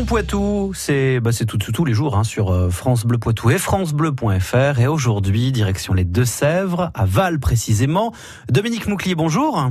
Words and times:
Mouton 0.00 0.08
Poitou, 0.08 0.72
c'est 0.74 1.20
bah, 1.20 1.30
tout, 1.46 1.58
tous 1.58 1.84
les 1.84 1.92
jours 1.92 2.16
hein, 2.16 2.24
sur 2.24 2.50
euh, 2.50 2.70
France 2.70 3.04
Bleu 3.04 3.18
Poitou 3.18 3.50
et 3.50 3.58
francebleu.fr. 3.58 4.80
Et 4.80 4.86
aujourd'hui, 4.86 5.52
direction 5.52 5.92
les 5.92 6.04
Deux-Sèvres, 6.04 6.90
à 6.94 7.04
Val 7.04 7.38
précisément. 7.38 8.10
Dominique 8.48 8.86
Mouclier, 8.86 9.14
bonjour. 9.14 9.62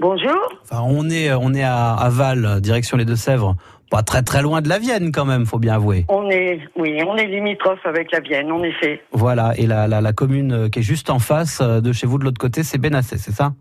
Bonjour. 0.00 0.36
Enfin, 0.64 0.82
on 0.84 1.08
est, 1.10 1.32
on 1.32 1.54
est 1.54 1.62
à, 1.62 2.08
Val, 2.10 2.60
direction 2.60 2.96
les 2.96 3.04
Deux-Sèvres. 3.04 3.54
Pas 3.88 4.02
très 4.02 4.22
très 4.22 4.42
loin 4.42 4.62
de 4.62 4.68
la 4.68 4.80
Vienne 4.80 5.12
quand 5.12 5.26
même, 5.26 5.46
faut 5.46 5.60
bien 5.60 5.74
avouer. 5.74 6.06
On 6.08 6.28
est, 6.28 6.58
oui, 6.76 6.98
on 7.06 7.16
est 7.16 7.28
limitrophe 7.28 7.84
avec 7.84 8.10
la 8.10 8.18
Vienne, 8.18 8.50
en 8.50 8.64
effet. 8.64 9.00
Voilà, 9.12 9.52
et 9.58 9.68
la, 9.68 9.86
la, 9.86 10.00
la 10.00 10.12
commune 10.12 10.70
qui 10.70 10.80
est 10.80 10.82
juste 10.82 11.08
en 11.08 11.20
face 11.20 11.60
euh, 11.60 11.80
de 11.80 11.92
chez 11.92 12.08
vous 12.08 12.18
de 12.18 12.24
l'autre 12.24 12.40
côté, 12.40 12.64
c'est 12.64 12.78
Benassé, 12.78 13.16
c'est 13.16 13.32
ça? 13.32 13.52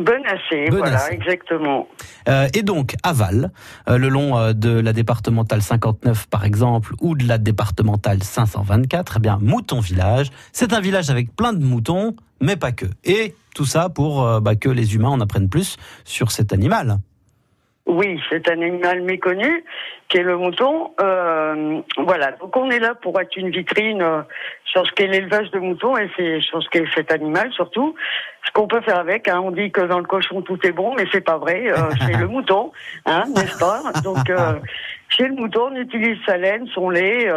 Benassé, 0.00 0.70
voilà, 0.70 1.12
exactement. 1.12 1.86
Euh, 2.26 2.48
et 2.54 2.62
donc, 2.62 2.94
à 3.02 3.12
Val, 3.12 3.50
euh, 3.88 3.98
le 3.98 4.08
long 4.08 4.38
euh, 4.38 4.54
de 4.54 4.70
la 4.70 4.94
départementale 4.94 5.60
59 5.60 6.28
par 6.28 6.46
exemple, 6.46 6.94
ou 7.02 7.14
de 7.14 7.28
la 7.28 7.36
départementale 7.36 8.22
524, 8.22 9.14
eh 9.16 9.20
bien, 9.20 9.38
Mouton 9.42 9.80
Village, 9.80 10.28
c'est 10.52 10.72
un 10.72 10.80
village 10.80 11.10
avec 11.10 11.36
plein 11.36 11.52
de 11.52 11.62
moutons, 11.62 12.16
mais 12.40 12.56
pas 12.56 12.72
que. 12.72 12.86
Et 13.04 13.34
tout 13.54 13.66
ça 13.66 13.90
pour 13.90 14.40
bah, 14.40 14.56
que 14.56 14.70
les 14.70 14.94
humains 14.94 15.10
en 15.10 15.20
apprennent 15.20 15.50
plus 15.50 15.76
sur 16.04 16.30
cet 16.30 16.54
animal. 16.54 16.98
Oui, 17.86 18.20
c'est 18.30 18.48
un 18.48 18.62
animal 18.62 19.02
méconnu 19.02 19.64
qui 20.08 20.18
est 20.18 20.22
le 20.22 20.36
mouton. 20.36 20.92
Euh, 21.00 21.80
voilà, 21.98 22.32
donc 22.32 22.56
on 22.56 22.70
est 22.70 22.78
là 22.78 22.94
pour 22.94 23.20
être 23.20 23.36
une 23.36 23.50
vitrine 23.50 24.02
euh, 24.02 24.22
sur 24.64 24.86
ce 24.86 24.92
qu'est 24.92 25.08
l'élevage 25.08 25.50
de 25.50 25.58
moutons 25.58 25.96
et 25.96 26.08
c'est 26.16 26.40
sur 26.40 26.62
ce 26.62 26.68
qu'est 26.68 26.84
cet 26.94 27.10
animal 27.10 27.52
surtout. 27.52 27.96
Ce 28.46 28.52
qu'on 28.52 28.68
peut 28.68 28.80
faire 28.82 28.98
avec, 28.98 29.26
hein, 29.26 29.40
on 29.42 29.50
dit 29.50 29.72
que 29.72 29.80
dans 29.80 29.98
le 29.98 30.04
cochon 30.04 30.42
tout 30.42 30.64
est 30.64 30.72
bon, 30.72 30.94
mais 30.94 31.06
c'est 31.10 31.22
pas 31.22 31.38
vrai. 31.38 31.70
Euh, 31.70 31.90
c'est 32.06 32.16
le 32.16 32.28
mouton, 32.28 32.70
hein, 33.04 33.24
n'est-ce 33.34 33.58
pas? 33.58 33.82
Donc 34.04 34.30
chez 35.08 35.26
le 35.26 35.34
mouton, 35.34 35.70
on 35.72 35.76
utilise 35.76 36.18
sa 36.24 36.36
laine, 36.36 36.68
son 36.68 36.88
lait, 36.88 37.28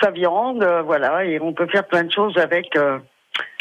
sa 0.00 0.10
viande, 0.10 0.64
voilà, 0.86 1.24
et 1.24 1.40
on 1.40 1.52
peut 1.52 1.66
faire 1.66 1.86
plein 1.86 2.04
de 2.04 2.12
choses 2.12 2.38
avec 2.38 2.76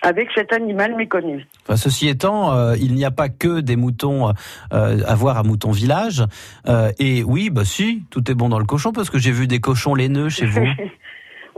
avec 0.02 0.30
cet 0.33 0.53
animal 0.53 0.95
méconnu. 0.95 1.45
Enfin, 1.63 1.75
ceci 1.75 2.08
étant, 2.08 2.53
euh, 2.53 2.75
il 2.80 2.94
n'y 2.94 3.05
a 3.05 3.11
pas 3.11 3.30
que 3.30 3.59
des 3.59 3.75
moutons 3.75 4.30
euh, 4.30 4.97
à 5.05 5.16
voir 5.16 5.38
à 5.38 5.44
Mouton 5.44 5.71
Village. 5.71 6.23
Euh, 6.67 6.91
et 6.99 7.23
oui, 7.23 7.49
bah 7.49 7.66
si, 7.66 8.03
tout 8.09 8.30
est 8.31 8.36
bon 8.36 8.49
dans 8.49 8.59
le 8.59 8.66
cochon 8.66 8.91
parce 8.91 9.09
que 9.09 9.17
j'ai 9.17 9.31
vu 9.31 9.47
des 9.47 9.59
cochons 9.59 9.95
laineux 9.95 10.30
chez 10.30 10.45
vous. 10.45 10.66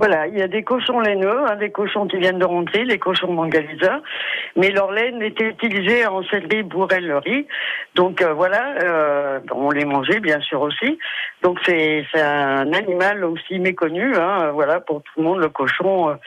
Voilà, 0.01 0.25
il 0.25 0.35
y 0.35 0.41
a 0.41 0.47
des 0.47 0.63
cochons 0.63 0.99
laineux, 0.99 1.45
hein, 1.47 1.57
des 1.57 1.69
cochons 1.69 2.07
qui 2.07 2.17
viennent 2.17 2.39
de 2.39 2.45
rentrer, 2.45 2.85
les 2.85 2.97
cochons 2.97 3.31
mangaliseurs, 3.33 4.01
mais 4.55 4.71
leur 4.71 4.91
laine 4.91 5.21
était 5.21 5.49
utilisée 5.49 6.07
en 6.07 6.23
sellerie, 6.23 6.63
bourrellerie. 6.63 7.45
Donc 7.93 8.23
euh, 8.23 8.33
voilà, 8.33 8.73
euh, 8.81 9.39
on 9.51 9.69
les 9.69 9.85
mangeait 9.85 10.19
bien 10.19 10.39
sûr 10.41 10.61
aussi. 10.61 10.97
Donc 11.43 11.59
c'est 11.67 12.03
un 12.15 12.73
animal 12.73 13.23
aussi 13.25 13.59
méconnu, 13.59 14.15
hein, 14.15 14.49
voilà 14.55 14.79
pour 14.79 15.03
tout 15.03 15.11
le 15.17 15.23
monde. 15.23 15.39
Le 15.39 15.49
cochon, 15.49 16.17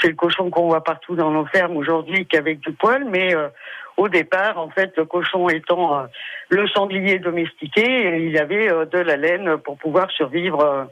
c'est 0.00 0.08
le 0.08 0.14
cochon 0.14 0.50
qu'on 0.50 0.68
voit 0.68 0.84
partout 0.84 1.16
dans 1.16 1.30
nos 1.30 1.46
fermes 1.46 1.76
aujourd'hui, 1.76 2.26
qu'avec 2.26 2.60
du 2.60 2.72
poil, 2.72 3.04
mais 3.10 3.34
au 3.96 4.08
départ, 4.08 4.58
en 4.58 4.70
fait, 4.70 4.92
le 4.96 5.04
cochon 5.04 5.48
étant 5.48 6.06
le 6.48 6.66
sanglier 6.68 7.18
domestiqué, 7.18 8.18
il 8.18 8.38
avait 8.38 8.68
de 8.68 8.98
la 8.98 9.16
laine 9.16 9.58
pour 9.58 9.76
pouvoir 9.76 10.10
survivre 10.10 10.88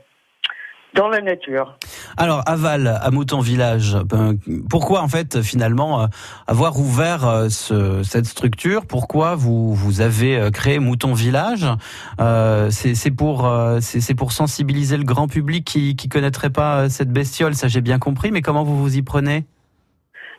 dans 0.94 1.08
la 1.08 1.20
nature. 1.20 1.76
Alors, 2.16 2.42
Aval, 2.46 2.98
à 3.00 3.10
Mouton 3.10 3.40
Village, 3.40 3.96
ben, 4.04 4.34
pourquoi 4.68 5.02
en 5.02 5.08
fait 5.08 5.42
finalement 5.42 6.02
euh, 6.02 6.06
avoir 6.46 6.78
ouvert 6.78 7.26
euh, 7.26 7.48
ce, 7.48 8.02
cette 8.02 8.26
structure? 8.26 8.86
Pourquoi 8.86 9.34
vous, 9.34 9.74
vous 9.74 10.00
avez 10.00 10.36
euh, 10.36 10.50
créé 10.50 10.78
Mouton 10.78 11.14
Village? 11.14 11.66
C'est 12.70 13.16
pour, 13.16 13.50
c'est 13.80 14.14
pour 14.14 14.32
sensibiliser 14.32 14.96
le 14.96 15.04
grand 15.04 15.28
public 15.28 15.64
qui 15.64 15.96
ne 16.02 16.08
connaîtrait 16.08 16.50
pas 16.50 16.88
cette 16.88 17.10
bestiole, 17.10 17.54
ça 17.54 17.68
j'ai 17.68 17.80
bien 17.80 17.98
compris, 17.98 18.30
mais 18.30 18.42
comment 18.42 18.64
vous 18.64 18.76
vous 18.76 18.96
y 18.96 19.02
prenez? 19.02 19.44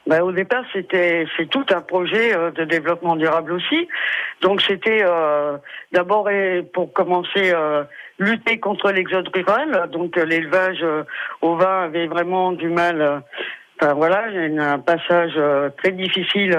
Ben, 0.07 0.21
au 0.21 0.31
départ, 0.31 0.63
c'était 0.73 1.27
c'est 1.37 1.49
tout 1.49 1.65
un 1.73 1.81
projet 1.81 2.33
de 2.55 2.63
développement 2.65 3.15
durable 3.15 3.53
aussi. 3.53 3.87
Donc 4.41 4.61
c'était 4.61 5.03
euh, 5.03 5.57
d'abord 5.91 6.27
pour 6.73 6.91
commencer 6.91 7.53
lutter 8.21 8.59
contre 8.59 8.91
l'exode 8.91 9.29
rural. 9.33 9.89
Donc 9.91 10.17
euh, 10.17 10.25
l'élevage 10.25 10.83
euh, 10.83 11.03
au 11.41 11.55
vin 11.55 11.83
avait 11.83 12.07
vraiment 12.07 12.51
du 12.51 12.69
mal. 12.69 13.01
Euh, 13.01 13.19
enfin 13.79 13.93
voilà, 13.93 14.29
il 14.29 14.53
y 14.53 14.59
a 14.59 14.73
un 14.73 14.79
passage 14.79 15.33
très 15.77 15.91
difficile 15.91 16.55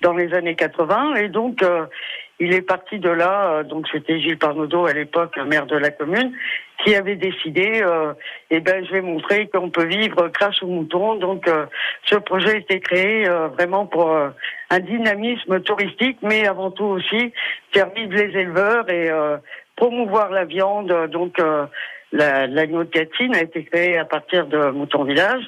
dans 0.00 0.14
les 0.14 0.34
années 0.34 0.56
80 0.56 1.14
et 1.14 1.28
donc 1.28 1.64
il 2.40 2.52
est 2.52 2.62
parti 2.62 2.98
de 2.98 3.08
là. 3.08 3.62
Donc 3.62 3.86
c'était 3.92 4.18
Gilles 4.18 4.36
Parnaudot 4.36 4.86
à 4.86 4.92
l'époque, 4.92 5.36
maire 5.46 5.66
de 5.66 5.76
la 5.76 5.90
commune, 5.90 6.32
qui 6.82 6.96
avait 6.96 7.14
décidé. 7.14 7.84
eh 8.50 8.58
ben 8.58 8.84
je 8.84 8.90
vais 8.90 9.00
montrer 9.00 9.46
qu'on 9.46 9.70
peut 9.70 9.86
vivre 9.86 10.26
grâce 10.34 10.60
aux 10.60 10.66
moutons. 10.66 11.14
Donc 11.14 11.48
ce 12.02 12.16
projet 12.16 12.54
a 12.54 12.56
été 12.56 12.80
créé 12.80 13.28
vraiment 13.52 13.86
pour 13.86 14.10
un 14.10 14.80
dynamisme 14.80 15.60
touristique, 15.60 16.18
mais 16.22 16.48
avant 16.48 16.72
tout 16.72 16.86
aussi 16.98 17.32
faire 17.72 17.90
vivre 17.94 18.12
les 18.12 18.40
éleveurs 18.40 18.90
et 18.90 19.08
promouvoir 19.76 20.30
la 20.30 20.44
viande. 20.44 20.92
Donc, 21.10 21.38
euh, 21.38 21.66
l'agneau 22.12 22.84
de 22.84 22.90
Catine 22.90 23.34
a 23.34 23.42
été 23.42 23.64
créé 23.64 23.98
à 23.98 24.04
partir 24.04 24.46
de 24.46 24.70
Mouton 24.70 25.04
Village. 25.04 25.44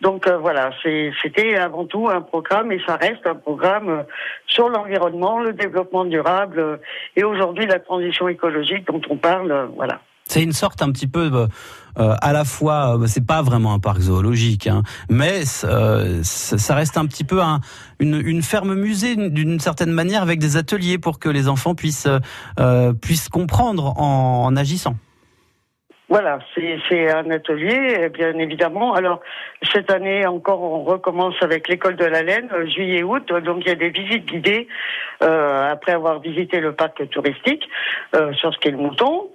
Donc 0.00 0.28
euh, 0.28 0.38
voilà, 0.38 0.70
c'était 0.82 1.56
avant 1.56 1.84
tout 1.84 2.08
un 2.08 2.20
programme 2.20 2.70
et 2.70 2.80
ça 2.86 2.94
reste 2.94 3.26
un 3.26 3.34
programme 3.34 3.88
euh, 3.88 4.02
sur 4.46 4.68
l'environnement, 4.68 5.40
le 5.40 5.52
développement 5.52 6.04
durable 6.04 6.78
et 7.16 7.24
aujourd'hui 7.24 7.66
la 7.66 7.80
transition 7.80 8.28
écologique 8.28 8.86
dont 8.86 9.00
on 9.10 9.16
parle. 9.16 9.70
voilà. 9.74 10.00
C'est 10.28 10.42
une 10.42 10.52
sorte 10.52 10.82
un 10.82 10.92
petit 10.92 11.06
peu 11.06 11.48
à 11.96 12.32
la 12.32 12.44
fois, 12.44 12.96
c'est 13.06 13.26
pas 13.26 13.42
vraiment 13.42 13.72
un 13.72 13.80
parc 13.80 13.98
zoologique, 13.98 14.68
hein, 14.68 14.82
mais 15.10 15.44
ça 15.44 16.74
reste 16.74 16.96
un 16.96 17.06
petit 17.06 17.24
peu 17.24 17.42
un, 17.42 17.60
une, 17.98 18.42
ferme 18.42 18.74
musée 18.74 19.16
d'une 19.16 19.58
certaine 19.58 19.90
manière 19.90 20.22
avec 20.22 20.38
des 20.38 20.56
ateliers 20.56 20.98
pour 20.98 21.18
que 21.18 21.28
les 21.28 21.48
enfants 21.48 21.74
puissent 21.74 22.08
puissent 23.02 23.28
comprendre 23.28 23.98
en, 23.98 24.54
agissant. 24.54 24.94
Voilà, 26.08 26.38
c'est 26.54 27.10
un 27.10 27.30
atelier, 27.30 28.08
bien 28.08 28.32
évidemment. 28.38 28.94
Alors, 28.94 29.20
cette 29.74 29.90
année 29.90 30.26
encore, 30.26 30.62
on 30.62 30.82
recommence 30.82 31.34
avec 31.42 31.68
l'école 31.68 31.96
de 31.96 32.06
la 32.06 32.22
laine, 32.22 32.48
juillet-août. 32.74 33.30
Donc, 33.44 33.58
il 33.60 33.68
y 33.68 33.72
a 33.72 33.74
des 33.74 33.90
visites 33.90 34.24
guidées 34.24 34.68
euh, 35.22 35.70
après 35.70 35.92
avoir 35.92 36.20
visité 36.20 36.60
le 36.60 36.72
parc 36.72 37.06
touristique 37.10 37.68
euh, 38.14 38.32
sur 38.34 38.54
ce 38.54 38.58
qu'est 38.58 38.70
le 38.70 38.78
mouton. 38.78 39.28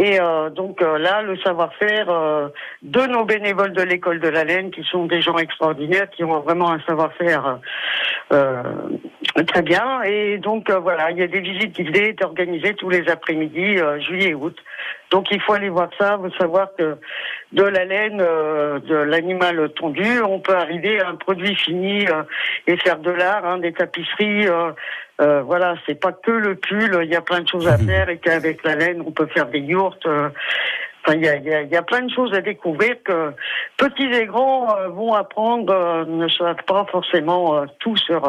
Et 0.00 0.18
euh, 0.18 0.48
donc 0.48 0.80
euh, 0.80 0.96
là, 0.96 1.20
le 1.20 1.36
savoir-faire 1.36 2.08
euh, 2.08 2.48
de 2.80 3.02
nos 3.02 3.26
bénévoles 3.26 3.74
de 3.74 3.82
l'école 3.82 4.18
de 4.18 4.28
la 4.28 4.44
laine, 4.44 4.70
qui 4.70 4.82
sont 4.84 5.04
des 5.04 5.20
gens 5.20 5.36
extraordinaires, 5.36 6.08
qui 6.08 6.24
ont 6.24 6.40
vraiment 6.40 6.72
un 6.72 6.80
savoir-faire 6.80 7.58
très 8.30 9.62
bien. 9.62 10.02
Et 10.04 10.38
donc 10.38 10.70
voilà, 10.70 11.10
il 11.10 11.18
y 11.18 11.22
a 11.22 11.26
des 11.26 11.40
visites 11.40 11.74
guidées 11.74 12.16
organisées 12.22 12.72
tous 12.74 12.88
les 12.88 13.10
après-midi, 13.10 13.76
juillet 13.98 14.30
et 14.30 14.34
août. 14.34 14.56
Donc 15.10 15.26
il 15.30 15.40
faut 15.42 15.52
aller 15.52 15.68
voir 15.68 15.90
ça, 15.98 16.16
vous 16.16 16.30
savoir 16.38 16.68
que 16.78 16.96
de 17.52 17.64
la 17.64 17.84
laine 17.84 18.18
de 18.18 18.94
l'animal 18.94 19.72
tondu, 19.74 20.22
on 20.22 20.38
peut 20.38 20.56
arriver 20.56 21.00
à 21.00 21.08
un 21.08 21.16
produit 21.16 21.56
fini 21.56 22.06
et 22.66 22.76
faire 22.76 22.98
de 22.98 23.10
l'art, 23.10 23.44
hein, 23.44 23.58
des 23.58 23.72
tapisseries, 23.72 24.46
euh, 25.20 25.42
voilà, 25.42 25.74
c'est 25.86 26.00
pas 26.00 26.12
que 26.12 26.30
le 26.30 26.54
pull, 26.54 26.98
il 27.02 27.10
y 27.10 27.16
a 27.16 27.20
plein 27.20 27.42
de 27.42 27.48
choses 27.48 27.68
à 27.68 27.76
mhm. 27.76 27.86
faire 27.86 28.08
et 28.08 28.16
qu'avec 28.18 28.64
la 28.64 28.74
laine, 28.74 29.02
on 29.06 29.10
peut 29.10 29.26
faire 29.26 29.48
des 29.48 29.58
yourts. 29.58 29.98
Euh, 30.06 30.30
enfin, 31.04 31.16
il 31.16 31.24
y 31.24 31.28
a, 31.28 31.36
y 31.36 31.76
a, 31.76 31.82
plein 31.82 32.00
de 32.02 32.10
choses 32.10 32.32
à 32.32 32.40
découvrir 32.40 32.94
que 33.04 33.34
petits 33.76 34.04
et 34.04 34.24
grands 34.24 34.74
euh, 34.74 34.88
vont 34.88 35.12
apprendre, 35.12 36.06
ne 36.06 36.26
savent 36.28 36.64
pas 36.66 36.86
forcément 36.90 37.66
tout 37.80 37.98
sur 37.98 38.22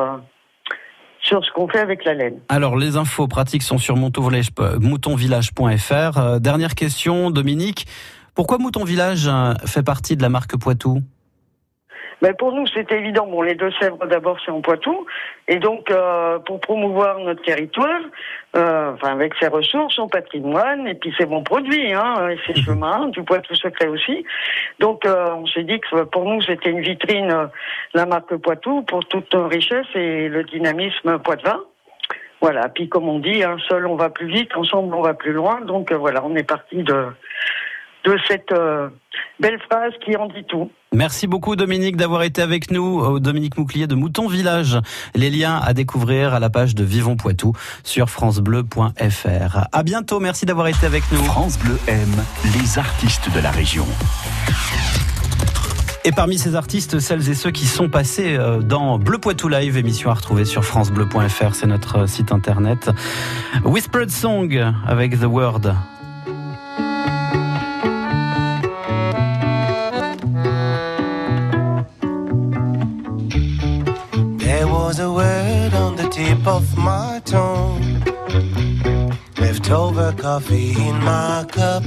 sur 1.23 1.45
ce 1.45 1.51
qu'on 1.51 1.67
fait 1.67 1.79
avec 1.79 2.03
la 2.03 2.15
laine. 2.15 2.39
Alors, 2.49 2.75
les 2.75 2.97
infos 2.97 3.27
pratiques 3.27 3.61
sont 3.61 3.77
sur 3.77 3.95
moutonvillage.fr. 3.95 6.39
dernière 6.39 6.73
question, 6.73 7.29
Dominique. 7.29 7.85
Pourquoi 8.35 8.57
Mouton 8.57 8.83
Village 8.83 9.29
fait 9.65 9.83
partie 9.83 10.15
de 10.15 10.21
la 10.21 10.29
marque 10.29 10.57
Poitou? 10.57 11.01
Mais 12.21 12.33
pour 12.33 12.51
nous, 12.51 12.67
c'est 12.67 12.91
évident. 12.91 13.25
Bon, 13.25 13.41
les 13.41 13.55
Deux-Sèvres, 13.55 14.05
d'abord, 14.05 14.37
c'est 14.45 14.51
en 14.51 14.61
Poitou. 14.61 15.07
Et 15.47 15.57
donc, 15.57 15.89
euh, 15.89 16.37
pour 16.39 16.59
promouvoir 16.59 17.17
notre 17.19 17.41
territoire, 17.41 17.99
euh, 18.55 18.93
enfin, 18.93 19.13
avec 19.13 19.33
ses 19.39 19.47
ressources, 19.47 19.95
son 19.95 20.07
patrimoine, 20.07 20.87
et 20.87 20.93
puis 20.93 21.13
ses 21.17 21.25
bons 21.25 21.43
produits, 21.43 21.93
hein, 21.93 22.29
et 22.29 22.37
ses 22.45 22.61
chemins, 22.63 23.07
du 23.07 23.23
Poitou 23.23 23.55
secret 23.55 23.87
aussi. 23.87 24.23
Donc, 24.79 25.03
euh, 25.05 25.31
on 25.33 25.47
s'est 25.47 25.63
dit 25.63 25.79
que 25.79 26.03
pour 26.03 26.25
nous, 26.25 26.41
c'était 26.43 26.69
une 26.69 26.81
vitrine, 26.81 27.31
euh, 27.31 27.47
la 27.95 28.05
marque 28.05 28.35
Poitou, 28.35 28.83
pour 28.83 29.03
toute 29.05 29.33
richesse 29.33 29.87
et 29.95 30.29
le 30.29 30.43
dynamisme 30.43 31.17
poitevin. 31.19 31.59
Voilà. 32.39 32.69
Puis, 32.69 32.87
comme 32.87 33.09
on 33.09 33.17
dit, 33.17 33.43
hein, 33.43 33.57
seul 33.67 33.87
on 33.87 33.95
va 33.95 34.09
plus 34.09 34.27
vite, 34.27 34.55
ensemble 34.55 34.93
on 34.93 35.01
va 35.01 35.15
plus 35.15 35.33
loin. 35.33 35.61
Donc, 35.61 35.91
voilà, 35.91 36.23
on 36.23 36.35
est 36.35 36.47
parti 36.47 36.83
de 36.83 37.07
de 38.03 38.17
cette 38.27 38.53
belle 39.39 39.59
phrase 39.69 39.93
qui 40.03 40.15
en 40.15 40.27
dit 40.27 40.43
tout. 40.47 40.71
Merci 40.93 41.27
beaucoup 41.27 41.55
Dominique 41.55 41.95
d'avoir 41.95 42.23
été 42.23 42.41
avec 42.41 42.71
nous. 42.71 43.19
Dominique 43.19 43.57
Mouclier 43.57 43.87
de 43.87 43.95
Mouton 43.95 44.27
Village. 44.27 44.77
Les 45.15 45.29
liens 45.29 45.59
à 45.63 45.73
découvrir 45.73 46.33
à 46.33 46.39
la 46.39 46.49
page 46.49 46.75
de 46.75 46.83
Vivons 46.83 47.15
Poitou 47.15 47.53
sur 47.83 48.09
francebleu.fr. 48.09 49.67
À 49.71 49.83
bientôt, 49.83 50.19
merci 50.19 50.45
d'avoir 50.45 50.67
été 50.67 50.85
avec 50.85 51.03
nous. 51.11 51.23
France 51.23 51.57
Bleu 51.59 51.77
aime 51.87 52.23
les 52.53 52.77
artistes 52.77 53.33
de 53.33 53.39
la 53.39 53.51
région. 53.51 53.85
Et 56.03 56.11
parmi 56.11 56.39
ces 56.39 56.55
artistes, 56.55 56.99
celles 56.99 57.29
et 57.29 57.35
ceux 57.35 57.51
qui 57.51 57.67
sont 57.67 57.87
passés 57.87 58.35
euh, 58.35 58.59
dans 58.59 58.97
Bleu 58.97 59.19
Poitou 59.19 59.47
Live, 59.47 59.77
émission 59.77 60.09
à 60.09 60.15
retrouver 60.15 60.45
sur 60.45 60.65
francebleu.fr, 60.65 61.53
c'est 61.53 61.67
notre 61.67 61.99
euh, 61.99 62.07
site 62.07 62.31
internet. 62.31 62.89
Whispered 63.63 64.09
Song 64.09 64.73
avec 64.87 65.19
The 65.19 65.25
Word. 65.25 65.75
Tip 76.41 76.47
of 76.47 76.77
my 76.77 77.21
tongue. 77.25 78.03
Leftover 79.37 80.13
coffee 80.13 80.71
in 80.71 80.95
my 81.03 81.45
cup. 81.49 81.83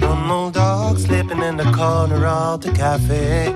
One 0.00 0.30
old 0.30 0.54
dog 0.54 0.98
sleeping 0.98 1.42
in 1.42 1.56
the 1.56 1.70
corner 1.72 2.26
of 2.26 2.60
the 2.60 2.72
cafe. 2.72 3.54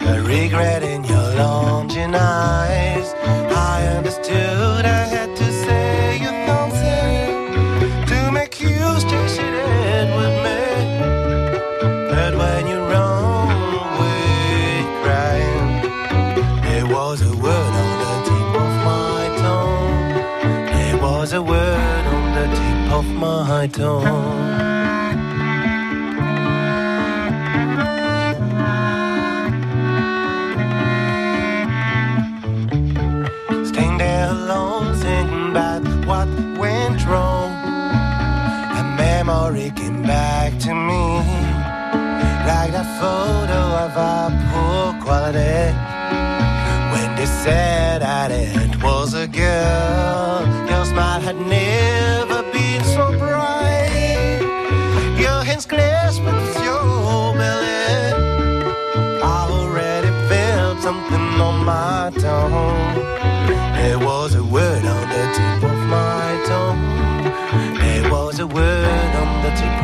A 0.00 0.22
regret 0.22 0.82
in 0.82 1.04
your 1.04 1.34
longing 1.36 2.14
eyes. 2.14 3.12
I 3.52 3.86
understood 3.96 4.84
I 4.84 5.04
had 5.14 5.33
temps. 23.76 24.04
Staying 33.68 33.98
there 33.98 34.30
alone, 34.30 34.94
thinking 34.96 35.50
about 35.50 35.82
what 36.06 36.28
went 36.58 37.04
wrong. 37.06 37.50
A 38.80 38.84
memory 38.96 39.70
came 39.74 40.02
back 40.02 40.58
to 40.60 40.74
me, 40.74 41.04
like 42.46 42.72
that 42.76 42.88
photo 43.00 43.60
of 43.84 43.96
our 43.96 44.30
poor 44.50 45.02
quality. 45.02 45.74
When 46.92 47.16
they 47.16 47.26
said 47.26 48.02
that 48.02 48.30
it 48.30 48.82
was 48.82 49.14
a 49.14 49.26
girl, 49.26 50.46
your 50.70 50.84
smile 50.84 51.20
had 51.20 51.36
never 51.36 52.42
been 52.52 52.84
so 52.84 53.18
bright. 53.18 53.63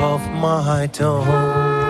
Of 0.03 0.21
my 0.31 0.87
tongue. 0.87 1.81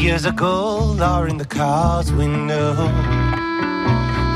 years 0.00 0.24
ago, 0.24 0.96
in 1.28 1.36
the 1.36 1.44
car's 1.44 2.10
window, 2.12 2.70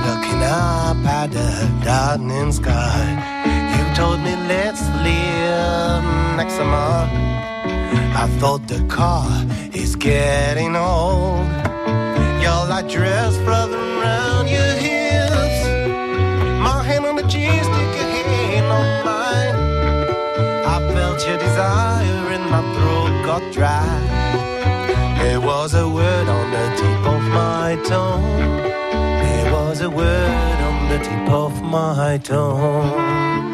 looking 0.07 0.43
up 0.43 0.97
at 1.05 1.29
the 1.33 1.51
darkening 1.83 2.53
sky. 2.53 3.03
You 3.75 3.95
told 3.97 4.21
me 4.21 4.37
let's 4.47 4.83
live 5.03 6.05
next 6.37 6.55
summer. 6.55 7.09
I 8.23 8.29
thought 8.39 8.69
the 8.69 8.85
car 8.89 9.29
is 9.73 9.97
getting 9.97 10.77
old. 10.77 11.47
Your 12.43 12.61
light 12.69 12.89
dress 12.89 13.37
fluttering 13.39 13.94
got 23.39 23.53
dry. 23.53 25.19
There 25.21 25.41
was 25.41 25.75
a 25.75 25.89
word 25.89 26.29
on 26.29 26.51
the 26.53 26.67
tip 26.77 27.07
of 27.15 27.23
my 27.41 27.77
tongue. 27.85 28.39
There 29.23 29.53
was 29.53 29.81
a 29.81 29.91
word 29.91 30.59
on 30.71 30.89
the 30.89 30.99
tip 30.99 31.29
of 31.31 31.63
my 31.63 32.19
tongue. 32.19 33.54